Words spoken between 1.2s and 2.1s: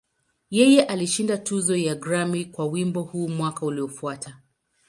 tuzo ya